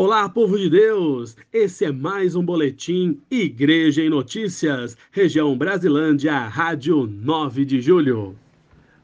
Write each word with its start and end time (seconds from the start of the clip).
Olá, 0.00 0.28
povo 0.28 0.56
de 0.56 0.70
Deus! 0.70 1.36
Esse 1.52 1.84
é 1.84 1.90
mais 1.90 2.36
um 2.36 2.44
boletim 2.44 3.20
Igreja 3.28 4.00
em 4.00 4.08
Notícias, 4.08 4.96
região 5.10 5.58
Brasilândia, 5.58 6.38
Rádio 6.46 7.04
9 7.04 7.64
de 7.64 7.80
Julho. 7.80 8.36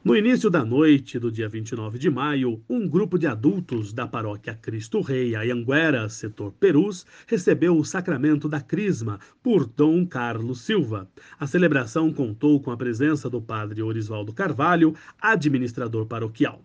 No 0.04 0.16
início 0.16 0.48
da 0.48 0.64
noite 0.64 1.18
do 1.18 1.32
dia 1.32 1.48
29 1.48 1.98
de 1.98 2.08
maio, 2.08 2.62
um 2.70 2.86
grupo 2.86 3.18
de 3.18 3.26
adultos 3.26 3.92
da 3.92 4.06
paróquia 4.06 4.54
Cristo 4.54 5.00
Rei, 5.00 5.34
Ayanguera, 5.34 6.08
setor 6.08 6.52
Perus, 6.60 7.04
recebeu 7.26 7.76
o 7.76 7.84
sacramento 7.84 8.48
da 8.48 8.60
Crisma 8.60 9.18
por 9.42 9.66
Dom 9.66 10.06
Carlos 10.06 10.60
Silva. 10.60 11.10
A 11.40 11.44
celebração 11.48 12.12
contou 12.12 12.60
com 12.60 12.70
a 12.70 12.76
presença 12.76 13.28
do 13.28 13.42
padre 13.42 13.82
Orisvaldo 13.82 14.32
Carvalho, 14.32 14.94
administrador 15.20 16.06
paroquial. 16.06 16.62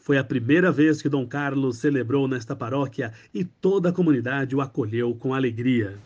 Foi 0.00 0.16
a 0.16 0.24
primeira 0.24 0.72
vez 0.72 1.02
que 1.02 1.10
Dom 1.10 1.26
Carlos 1.26 1.76
celebrou 1.76 2.26
nesta 2.26 2.56
paróquia 2.56 3.12
e 3.34 3.44
toda 3.44 3.90
a 3.90 3.92
comunidade 3.92 4.56
o 4.56 4.62
acolheu 4.62 5.14
com 5.14 5.34
alegria. 5.34 5.98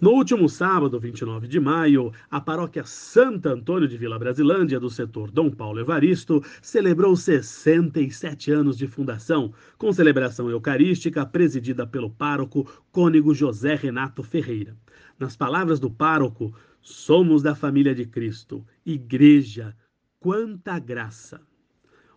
No 0.00 0.10
último 0.10 0.48
sábado, 0.48 0.98
29 0.98 1.46
de 1.46 1.60
maio, 1.60 2.12
a 2.28 2.40
paróquia 2.40 2.82
Santo 2.84 3.48
Antônio 3.48 3.86
de 3.86 3.96
Vila 3.96 4.18
Brasilândia, 4.18 4.80
do 4.80 4.90
setor 4.90 5.30
Dom 5.30 5.50
Paulo 5.50 5.78
Evaristo, 5.78 6.42
celebrou 6.60 7.14
67 7.14 8.50
anos 8.50 8.76
de 8.76 8.88
fundação, 8.88 9.52
com 9.76 9.92
celebração 9.92 10.50
eucarística 10.50 11.24
presidida 11.24 11.86
pelo 11.86 12.10
pároco 12.10 12.68
cônego 12.90 13.32
José 13.32 13.76
Renato 13.76 14.24
Ferreira. 14.24 14.76
Nas 15.16 15.36
palavras 15.36 15.78
do 15.78 15.90
pároco, 15.90 16.52
somos 16.80 17.40
da 17.40 17.54
família 17.54 17.94
de 17.94 18.04
Cristo, 18.04 18.66
igreja, 18.84 19.76
quanta 20.18 20.76
graça! 20.80 21.40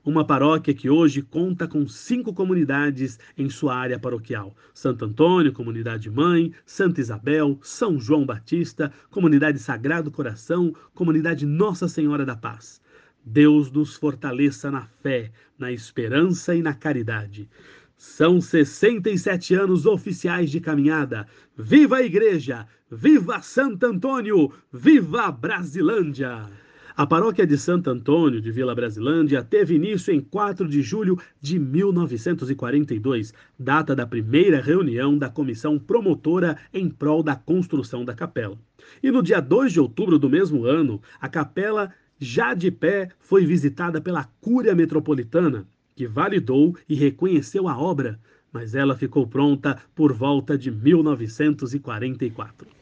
Uma 0.03 0.25
paróquia 0.25 0.73
que 0.73 0.89
hoje 0.89 1.21
conta 1.21 1.67
com 1.67 1.87
cinco 1.87 2.33
comunidades 2.33 3.19
em 3.37 3.51
sua 3.51 3.75
área 3.75 3.99
paroquial: 3.99 4.55
Santo 4.73 5.05
Antônio, 5.05 5.53
Comunidade 5.53 6.09
Mãe, 6.09 6.51
Santa 6.65 6.99
Isabel, 6.99 7.59
São 7.61 7.99
João 7.99 8.25
Batista, 8.25 8.91
Comunidade 9.11 9.59
Sagrado 9.59 10.09
Coração, 10.09 10.73
Comunidade 10.95 11.45
Nossa 11.45 11.87
Senhora 11.87 12.25
da 12.25 12.35
Paz. 12.35 12.81
Deus 13.23 13.71
nos 13.71 13.95
fortaleça 13.95 14.71
na 14.71 14.87
fé, 15.03 15.31
na 15.55 15.71
esperança 15.71 16.55
e 16.55 16.63
na 16.63 16.73
caridade. 16.73 17.47
São 17.95 18.41
67 18.41 19.53
anos 19.53 19.85
oficiais 19.85 20.49
de 20.49 20.59
caminhada. 20.59 21.27
Viva 21.55 21.97
a 21.97 22.01
Igreja! 22.01 22.67
Viva 22.89 23.39
Santo 23.43 23.85
Antônio! 23.85 24.51
Viva 24.73 25.27
a 25.27 25.31
Brasilândia! 25.31 26.49
A 26.95 27.07
paróquia 27.07 27.47
de 27.47 27.57
Santo 27.57 27.89
Antônio 27.89 28.41
de 28.41 28.51
Vila 28.51 28.75
Brasilândia 28.75 29.41
teve 29.41 29.75
início 29.75 30.13
em 30.13 30.19
4 30.19 30.67
de 30.67 30.81
julho 30.81 31.17
de 31.39 31.57
1942, 31.57 33.33
data 33.57 33.95
da 33.95 34.05
primeira 34.05 34.59
reunião 34.59 35.17
da 35.17 35.29
comissão 35.29 35.79
promotora 35.79 36.57
em 36.73 36.89
prol 36.89 37.23
da 37.23 37.33
construção 37.33 38.03
da 38.03 38.13
capela. 38.13 38.57
E 39.01 39.09
no 39.09 39.23
dia 39.23 39.39
2 39.39 39.71
de 39.71 39.79
outubro 39.79 40.19
do 40.19 40.29
mesmo 40.29 40.65
ano, 40.65 41.01
a 41.19 41.29
capela, 41.29 41.93
já 42.19 42.53
de 42.53 42.69
pé, 42.69 43.07
foi 43.19 43.45
visitada 43.45 44.01
pela 44.01 44.25
Cúria 44.41 44.75
Metropolitana, 44.75 45.65
que 45.95 46.05
validou 46.05 46.75
e 46.89 46.95
reconheceu 46.95 47.69
a 47.69 47.77
obra, 47.77 48.19
mas 48.51 48.75
ela 48.75 48.97
ficou 48.97 49.25
pronta 49.25 49.77
por 49.95 50.11
volta 50.11 50.57
de 50.57 50.69
1944 50.69 52.80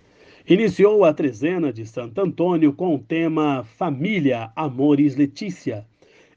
iniciou 0.50 1.06
a 1.06 1.14
trezena 1.14 1.72
de 1.72 1.86
Santo 1.86 2.20
Antônio 2.20 2.74
com 2.74 2.96
o 2.96 3.00
tema 3.00 3.64
Família, 3.64 4.52
Amores 4.56 5.16
Letícia, 5.16 5.86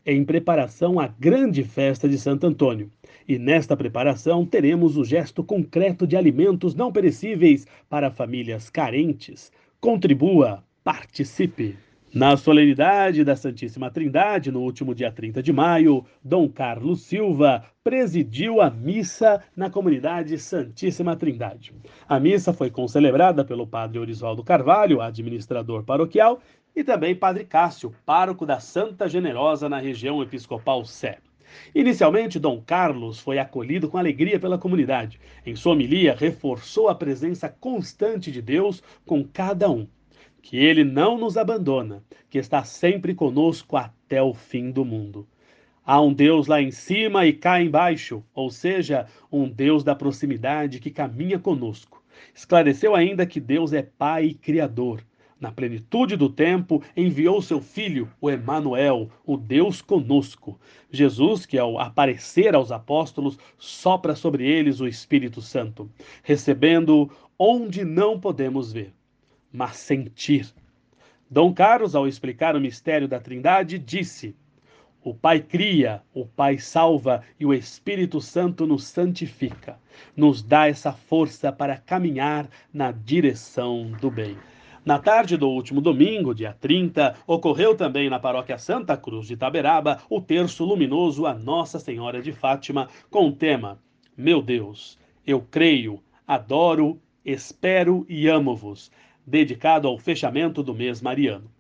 em 0.05 0.23
preparação 0.23 1.01
à 1.01 1.07
grande 1.07 1.65
festa 1.65 2.07
de 2.07 2.19
Santo 2.19 2.47
Antônio. 2.47 2.91
E 3.27 3.39
nesta 3.39 3.75
preparação 3.75 4.45
teremos 4.45 4.99
o 4.99 5.05
gesto 5.05 5.43
concreto 5.43 6.07
de 6.07 6.15
alimentos 6.15 6.75
não 6.75 6.93
perecíveis 6.93 7.67
para 7.89 8.11
famílias 8.11 8.69
carentes. 8.69 9.51
Contribua, 9.81 10.63
participe! 10.85 11.77
Na 12.15 12.37
solenidade 12.37 13.25
da 13.25 13.35
Santíssima 13.35 13.91
Trindade, 13.91 14.53
no 14.53 14.61
último 14.61 14.95
dia 14.95 15.11
30 15.11 15.43
de 15.43 15.51
maio, 15.51 16.05
Dom 16.23 16.47
Carlos 16.47 17.01
Silva 17.01 17.65
presidiu 17.83 18.61
a 18.61 18.69
missa 18.69 19.43
na 19.57 19.71
comunidade 19.71 20.37
Santíssima 20.39 21.17
Trindade. 21.17 21.73
A 22.07 22.21
missa 22.21 22.53
foi 22.53 22.71
concelebrada 22.71 23.43
pelo 23.47 23.67
padre 23.67 23.99
Orisvaldo 23.99 24.45
Carvalho, 24.45 25.01
administrador 25.01 25.85
paroquial, 25.85 26.43
e 26.77 26.85
também 26.85 27.15
padre 27.15 27.47
Cássio, 27.47 27.95
pároco 28.05 28.45
da 28.45 28.61
Santa 28.61 29.09
Generosa 29.09 29.67
na 29.67 29.79
região 29.79 30.23
episcopal 30.23 30.85
Sé. 30.85 31.17
Inicialmente, 31.75 32.39
Dom 32.39 32.61
Carlos 32.61 33.21
foi 33.21 33.39
acolhido 33.39 33.89
com 33.89 33.97
alegria 33.97 34.39
pela 34.39 34.59
comunidade. 34.59 35.19
Em 35.47 35.57
sua 35.57 35.73
homilia, 35.73 36.15
reforçou 36.15 36.91
a 36.91 36.95
presença 36.95 37.49
constante 37.49 38.31
de 38.31 38.43
Deus 38.43 38.83
com 39.07 39.25
cada 39.25 39.71
um 39.71 39.87
que 40.43 40.57
ele 40.57 40.83
não 40.83 41.17
nos 41.17 41.37
abandona, 41.37 42.03
que 42.29 42.37
está 42.37 42.65
sempre 42.65 43.15
conosco 43.15 43.77
até 43.77 44.21
o 44.21 44.35
fim 44.35 44.73
do 44.73 44.85
mundo. 44.85 45.27
Há 45.87 46.01
um 46.01 46.13
Deus 46.13 46.49
lá 46.49 46.61
em 46.61 46.73
cima 46.73 47.25
e 47.25 47.33
cá 47.33 47.63
embaixo, 47.63 48.25
ou 48.35 48.51
seja, 48.51 49.07
um 49.31 49.49
Deus 49.49 49.85
da 49.85 49.95
proximidade 49.95 50.81
que 50.81 50.91
caminha 50.91 51.39
conosco. 51.39 52.03
Esclareceu 52.35 52.95
ainda 52.95 53.25
que 53.25 53.41
Deus 53.41 53.73
é 53.73 53.83
Pai 53.83 54.27
e 54.27 54.35
Criador. 54.35 55.05
Na 55.41 55.51
plenitude 55.51 56.17
do 56.17 56.29
tempo, 56.29 56.83
enviou 56.97 57.43
seu 57.43 57.61
Filho, 57.61 58.09
o 58.21 58.31
Emanuel, 58.31 59.11
o 59.25 59.37
Deus 59.37 59.81
conosco. 59.81 60.61
Jesus, 60.91 61.47
que 61.47 61.59
ao 61.59 61.79
aparecer 61.79 62.55
aos 62.55 62.71
apóstolos, 62.71 63.39
sopra 63.59 64.15
sobre 64.15 64.47
eles 64.47 64.81
o 64.81 64.87
Espírito 64.87 65.41
Santo, 65.41 65.91
recebendo 66.23 67.11
onde 67.39 67.85
não 67.85 68.21
podemos 68.21 68.73
ver 68.73 68.93
mas 69.53 69.77
sentir. 69.77 70.53
Dom 71.31 71.53
Carlos, 71.53 71.95
ao 71.95 72.07
explicar 72.07 72.57
o 72.57 72.61
mistério 72.61 73.07
da 73.07 73.19
Trindade, 73.19 73.79
disse: 73.79 74.35
O 75.03 75.15
Pai 75.15 75.41
cria, 75.41 76.03
o 76.15 76.27
Pai 76.27 76.59
salva 76.59 77.23
e 77.39 77.47
o 77.47 77.55
Espírito 77.55 78.21
Santo 78.21 78.67
nos 78.67 78.85
santifica, 78.85 79.79
nos 80.17 80.43
dá 80.43 80.69
essa 80.69 80.93
força 80.93 81.53
para 81.53 81.77
caminhar 81.77 82.49
na 82.73 82.93
direção 82.93 83.91
do 84.01 84.11
bem. 84.11 84.37
Na 84.85 84.99
tarde 84.99 85.37
do 85.37 85.49
último 85.49 85.81
domingo, 85.81 86.35
dia 86.35 86.57
30, 86.61 87.15
ocorreu 87.25 87.77
também 87.77 88.11
na 88.11 88.19
paróquia 88.19 88.59
Santa 88.59 88.97
Cruz 88.97 89.29
de 89.29 89.37
Taberaba 89.37 90.03
o 90.11 90.21
terço 90.21 90.65
luminoso 90.65 91.25
a 91.25 91.33
Nossa 91.33 91.79
Senhora 91.79 92.21
de 92.21 92.33
Fátima 92.33 92.89
com 93.09 93.29
o 93.29 93.33
tema 93.33 93.79
Meu 94.17 94.43
Deus, 94.43 94.99
eu 95.25 95.41
creio, 95.41 96.03
adoro, 96.27 97.01
espero 97.25 98.05
e 98.09 98.27
amo-vos 98.27 98.91
dedicado 99.27 99.89
ao 99.89 99.99
fechamento 99.99 100.63
do 100.63 100.75
mês 100.75 101.01
mariano. 101.01 101.51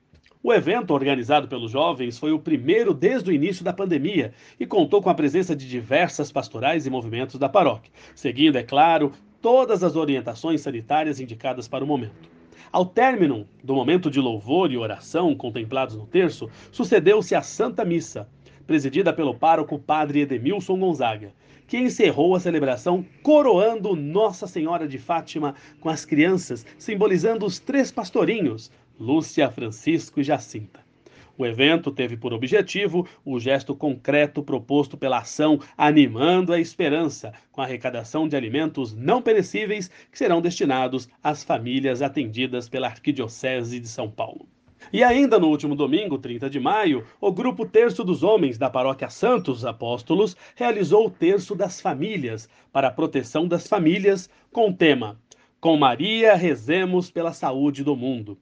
O 0.44 0.52
evento, 0.52 0.92
organizado 0.92 1.46
pelos 1.46 1.70
jovens, 1.70 2.18
foi 2.18 2.32
o 2.32 2.38
primeiro 2.38 2.92
desde 2.92 3.30
o 3.30 3.32
início 3.32 3.64
da 3.64 3.72
pandemia 3.72 4.32
e 4.58 4.66
contou 4.66 5.00
com 5.00 5.08
a 5.08 5.14
presença 5.14 5.54
de 5.54 5.68
diversas 5.68 6.32
pastorais 6.32 6.84
e 6.84 6.90
movimentos 6.90 7.38
da 7.38 7.48
paróquia, 7.48 7.92
seguindo, 8.14 8.56
é 8.56 8.62
claro, 8.64 9.12
todas 9.40 9.84
as 9.84 9.94
orientações 9.94 10.60
sanitárias 10.60 11.20
indicadas 11.20 11.68
para 11.68 11.84
o 11.84 11.86
momento. 11.86 12.28
Ao 12.72 12.84
término 12.84 13.46
do 13.62 13.74
momento 13.74 14.10
de 14.10 14.18
louvor 14.18 14.72
e 14.72 14.78
oração 14.78 15.34
contemplados 15.34 15.94
no 15.94 16.06
terço, 16.06 16.50
sucedeu-se 16.72 17.34
a 17.34 17.42
Santa 17.42 17.84
Missa, 17.84 18.28
presidida 18.66 19.12
pelo 19.12 19.34
pároco 19.34 19.78
Padre 19.78 20.22
Edemilson 20.22 20.78
Gonzaga, 20.78 21.32
que 21.72 21.78
encerrou 21.78 22.36
a 22.36 22.40
celebração 22.40 23.02
coroando 23.22 23.96
Nossa 23.96 24.46
Senhora 24.46 24.86
de 24.86 24.98
Fátima 24.98 25.54
com 25.80 25.88
as 25.88 26.04
crianças, 26.04 26.66
simbolizando 26.76 27.46
os 27.46 27.58
três 27.58 27.90
pastorinhos, 27.90 28.70
Lúcia, 29.00 29.50
Francisco 29.50 30.20
e 30.20 30.22
Jacinta. 30.22 30.80
O 31.38 31.46
evento 31.46 31.90
teve 31.90 32.14
por 32.14 32.34
objetivo 32.34 33.08
o 33.24 33.40
gesto 33.40 33.74
concreto 33.74 34.42
proposto 34.42 34.98
pela 34.98 35.20
ação 35.20 35.58
Animando 35.74 36.52
a 36.52 36.60
Esperança, 36.60 37.32
com 37.50 37.62
a 37.62 37.64
arrecadação 37.64 38.28
de 38.28 38.36
alimentos 38.36 38.92
não 38.92 39.22
perecíveis 39.22 39.88
que 40.10 40.18
serão 40.18 40.42
destinados 40.42 41.08
às 41.24 41.42
famílias 41.42 42.02
atendidas 42.02 42.68
pela 42.68 42.88
Arquidiocese 42.88 43.80
de 43.80 43.88
São 43.88 44.10
Paulo. 44.10 44.46
E 44.90 45.04
ainda 45.04 45.38
no 45.38 45.48
último 45.48 45.74
domingo, 45.76 46.18
30 46.18 46.48
de 46.48 46.58
maio, 46.58 47.04
o 47.20 47.30
grupo 47.30 47.66
Terço 47.66 48.02
dos 48.02 48.22
Homens 48.22 48.56
da 48.56 48.70
Paróquia 48.70 49.10
Santos 49.10 49.64
Apóstolos 49.64 50.34
realizou 50.56 51.06
o 51.06 51.10
Terço 51.10 51.54
das 51.54 51.80
Famílias 51.80 52.48
para 52.72 52.88
a 52.88 52.90
proteção 52.90 53.46
das 53.46 53.66
famílias 53.66 54.30
com 54.50 54.70
o 54.70 54.72
tema 54.72 55.20
Com 55.60 55.76
Maria 55.76 56.34
rezemos 56.34 57.10
pela 57.10 57.32
saúde 57.32 57.84
do 57.84 57.94
mundo, 57.94 58.38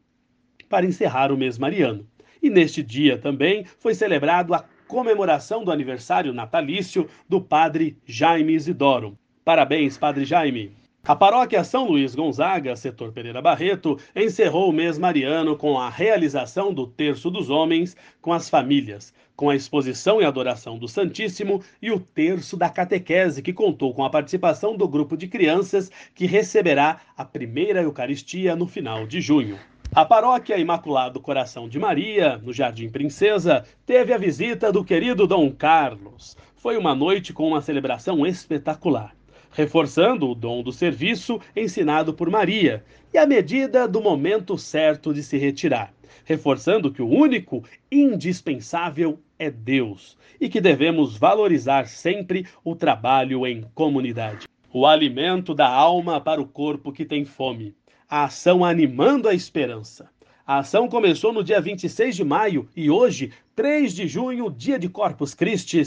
para 0.69 0.87
encerrar 0.87 1.33
o 1.33 1.37
mês 1.37 1.59
mariano. 1.59 2.07
E 2.43 2.49
neste 2.49 2.83
dia 2.83 3.19
também 3.19 3.65
foi 3.65 3.95
celebrado 3.95 4.55
a 4.55 4.65
comemoração 4.89 5.65
do 5.65 5.71
aniversário 5.71 6.33
natalício 6.33 7.09
do 7.29 7.41
padre 7.41 7.97
Jaime 8.05 8.55
Isidoro. 8.55 9.19
Parabéns, 9.45 9.99
padre 9.99 10.25
Jaime! 10.25 10.80
A 11.03 11.17
paróquia 11.17 11.65
São 11.65 11.89
Luís 11.89 12.15
Gonzaga, 12.15 12.77
setor 12.77 13.11
Pereira 13.11 13.41
Barreto, 13.41 13.99
encerrou 14.15 14.69
o 14.69 14.73
mês 14.73 14.99
mariano 14.99 15.57
com 15.57 15.79
a 15.79 15.89
realização 15.89 16.75
do 16.75 16.87
Terço 16.87 17.31
dos 17.31 17.49
Homens 17.49 17.97
com 18.21 18.35
as 18.35 18.51
famílias, 18.51 19.13
com 19.35 19.49
a 19.49 19.57
exposição 19.57 20.21
e 20.21 20.27
adoração 20.27 20.79
do 20.79 20.87
Santíssimo 20.87 21.63
e 21.81 21.91
o 21.91 21.99
Terço 21.99 22.55
da 22.55 22.69
Catequese, 22.69 23.41
que 23.41 23.51
contou 23.51 23.95
com 23.95 24.05
a 24.05 24.11
participação 24.11 24.77
do 24.77 24.87
grupo 24.87 25.17
de 25.17 25.27
crianças 25.27 25.91
que 26.15 26.27
receberá 26.27 27.01
a 27.17 27.25
primeira 27.25 27.81
Eucaristia 27.81 28.55
no 28.55 28.67
final 28.67 29.07
de 29.07 29.23
junho. 29.23 29.59
A 29.95 30.05
paróquia 30.05 30.59
Imaculado 30.59 31.19
Coração 31.19 31.67
de 31.67 31.79
Maria, 31.79 32.37
no 32.37 32.53
Jardim 32.53 32.91
Princesa, 32.91 33.65
teve 33.87 34.13
a 34.13 34.19
visita 34.19 34.71
do 34.71 34.85
querido 34.85 35.27
Dom 35.27 35.51
Carlos. 35.51 36.37
Foi 36.57 36.77
uma 36.77 36.95
noite 36.95 37.33
com 37.33 37.49
uma 37.49 37.63
celebração 37.63 38.27
espetacular 38.27 39.15
reforçando 39.51 40.29
o 40.29 40.35
dom 40.35 40.63
do 40.63 40.73
serviço 40.73 41.41
ensinado 41.55 42.15
por 42.15 42.31
Maria 42.31 42.85
e 43.13 43.19
a 43.19 43.27
medida 43.27 43.87
do 43.89 44.01
momento 44.01 44.57
certo 44.57 45.13
de 45.13 45.23
se 45.23 45.37
retirar, 45.37 45.93
reforçando 46.25 46.93
que 46.93 47.03
o 47.03 47.09
único 47.09 47.65
indispensável 47.91 49.19
é 49.39 49.51
Deus 49.51 50.17
e 50.41 50.49
que 50.49 50.61
devemos 50.61 51.17
valorizar 51.17 51.87
sempre 51.89 52.47
o 52.65 52.77
trabalho 52.77 53.47
em 53.47 53.65
comunidade. 53.75 54.47
O 54.73 54.87
alimento 54.87 55.55
da 55.55 55.69
alma 55.69 56.21
para 56.21 56.41
o 56.41 56.47
corpo 56.47 56.93
que 56.93 57.05
tem 57.05 57.25
fome. 57.25 57.75
A 58.09 58.25
ação 58.25 58.65
animando 58.65 59.29
a 59.29 59.35
esperança. 59.35 60.09
A 60.47 60.59
ação 60.59 60.89
começou 60.89 61.33
no 61.33 61.45
dia 61.45 61.61
26 61.61 62.17
de 62.17 62.25
maio 62.25 62.69
e 62.75 62.91
hoje, 62.91 63.33
3 63.55 63.95
de 63.95 64.09
junho, 64.09 64.51
dia 64.51 64.79
de 64.79 64.89
Corpus 64.89 65.33
Christi, 65.33 65.83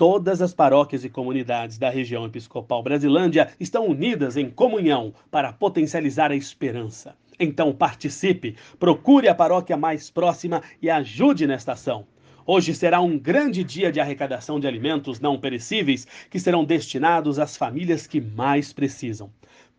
Todas 0.00 0.40
as 0.40 0.54
paróquias 0.54 1.04
e 1.04 1.10
comunidades 1.10 1.76
da 1.76 1.90
região 1.90 2.24
episcopal 2.24 2.82
Brasilândia 2.82 3.50
estão 3.60 3.86
unidas 3.86 4.34
em 4.34 4.48
comunhão 4.48 5.12
para 5.30 5.52
potencializar 5.52 6.30
a 6.30 6.34
esperança. 6.34 7.14
Então 7.38 7.70
participe, 7.70 8.56
procure 8.78 9.28
a 9.28 9.34
paróquia 9.34 9.76
mais 9.76 10.08
próxima 10.08 10.62
e 10.80 10.88
ajude 10.88 11.46
nesta 11.46 11.72
ação. 11.72 12.06
Hoje 12.46 12.74
será 12.74 13.02
um 13.02 13.18
grande 13.18 13.62
dia 13.62 13.92
de 13.92 14.00
arrecadação 14.00 14.58
de 14.58 14.66
alimentos 14.66 15.20
não 15.20 15.38
perecíveis 15.38 16.06
que 16.30 16.40
serão 16.40 16.64
destinados 16.64 17.38
às 17.38 17.54
famílias 17.54 18.06
que 18.06 18.22
mais 18.22 18.72
precisam. 18.72 19.30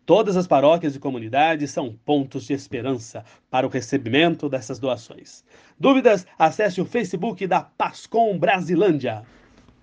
Todas 0.06 0.36
as 0.36 0.46
paróquias 0.46 0.94
e 0.94 1.00
comunidades 1.00 1.72
são 1.72 1.98
pontos 2.04 2.46
de 2.46 2.52
esperança 2.52 3.24
para 3.50 3.66
o 3.66 3.70
recebimento 3.70 4.48
dessas 4.48 4.78
doações. 4.78 5.42
Dúvidas? 5.76 6.24
Acesse 6.38 6.80
o 6.80 6.86
Facebook 6.86 7.44
da 7.44 7.60
Pascom 7.60 8.38
Brasilândia. 8.38 9.24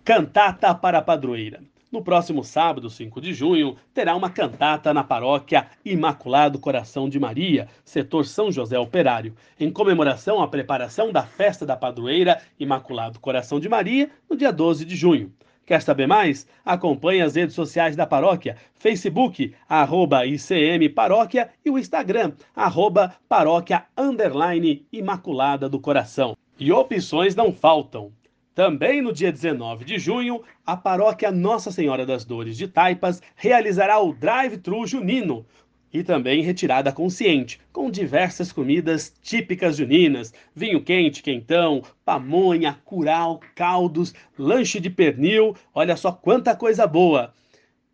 Cantata 0.09 0.73
para 0.73 0.97
a 0.97 1.01
Padroeira. 1.03 1.61
No 1.91 2.01
próximo 2.01 2.43
sábado, 2.43 2.89
5 2.89 3.21
de 3.21 3.31
junho, 3.31 3.77
terá 3.93 4.15
uma 4.15 4.27
cantata 4.27 4.91
na 4.91 5.03
paróquia 5.03 5.67
Imaculado 5.85 6.57
Coração 6.57 7.07
de 7.07 7.19
Maria, 7.19 7.67
setor 7.85 8.25
São 8.25 8.51
José 8.51 8.79
Operário, 8.79 9.35
em 9.59 9.69
comemoração 9.69 10.41
à 10.41 10.47
preparação 10.47 11.11
da 11.11 11.21
festa 11.21 11.63
da 11.63 11.77
padroeira 11.77 12.41
Imaculado 12.59 13.19
Coração 13.19 13.59
de 13.59 13.69
Maria, 13.69 14.09
no 14.27 14.35
dia 14.35 14.51
12 14.51 14.83
de 14.83 14.95
junho. 14.95 15.31
Quer 15.63 15.83
saber 15.83 16.07
mais? 16.07 16.47
Acompanhe 16.65 17.21
as 17.21 17.35
redes 17.35 17.53
sociais 17.53 17.95
da 17.95 18.07
paróquia, 18.07 18.57
Facebook, 18.73 19.53
arroba 19.69 20.25
ICM 20.25 20.89
Paróquia 20.89 21.51
e 21.63 21.69
o 21.69 21.77
Instagram, 21.77 22.31
arroba 22.55 23.13
Paróquia 23.29 23.85
Imaculada 24.91 25.69
do 25.69 25.79
Coração. 25.79 26.35
E 26.59 26.71
opções 26.71 27.35
não 27.35 27.53
faltam. 27.53 28.11
Também 28.59 29.01
no 29.01 29.13
dia 29.13 29.31
19 29.31 29.85
de 29.85 29.97
junho, 29.97 30.43
a 30.65 30.75
paróquia 30.75 31.31
Nossa 31.31 31.71
Senhora 31.71 32.05
das 32.05 32.25
Dores 32.25 32.57
de 32.57 32.67
Taipas 32.67 33.21
realizará 33.33 33.97
o 34.01 34.11
Drive-Thru 34.11 34.85
Junino 34.85 35.45
e 35.93 36.03
também 36.03 36.43
retirada 36.43 36.91
consciente, 36.91 37.57
com 37.71 37.89
diversas 37.89 38.51
comidas 38.51 39.13
típicas 39.21 39.77
juninas, 39.77 40.33
vinho 40.53 40.83
quente, 40.83 41.23
quentão, 41.23 41.81
pamonha, 42.03 42.77
curau, 42.83 43.39
caldos, 43.55 44.13
lanche 44.37 44.81
de 44.81 44.89
pernil, 44.89 45.55
olha 45.73 45.95
só 45.95 46.11
quanta 46.11 46.53
coisa 46.53 46.85
boa! 46.85 47.33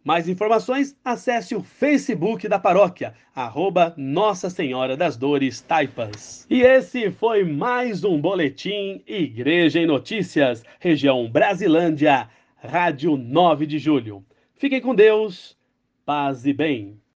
Mais 0.05 0.29
informações, 0.29 0.95
acesse 1.03 1.55
o 1.55 1.63
Facebook 1.63 2.47
da 2.47 2.59
paróquia, 2.59 3.15
arroba 3.33 3.91
Nossa 3.97 4.51
Senhora 4.51 4.95
das 4.95 5.17
Dores 5.17 5.61
Taipas. 5.61 6.45
E 6.47 6.61
esse 6.61 7.09
foi 7.09 7.43
mais 7.43 8.03
um 8.03 8.21
Boletim 8.21 9.01
Igreja 9.07 9.79
em 9.79 9.87
Notícias, 9.87 10.63
região 10.79 11.27
Brasilândia, 11.27 12.29
Rádio 12.55 13.17
9 13.17 13.65
de 13.65 13.79
Julho. 13.79 14.23
Fiquem 14.53 14.79
com 14.79 14.93
Deus, 14.93 15.57
paz 16.05 16.45
e 16.45 16.53
bem. 16.53 16.99